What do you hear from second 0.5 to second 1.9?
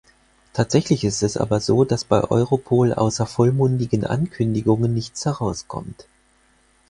Tatsächlich ist es aber so,